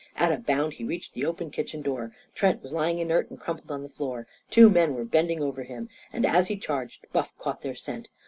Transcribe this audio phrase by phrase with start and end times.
[0.15, 2.11] At a bound he reached the open kitchen door.
[2.33, 4.25] Trent was lying inert and crumpled on the floor.
[4.49, 5.89] Two men were bending over him.
[6.11, 8.09] And, as he charged, Buff caught their scent.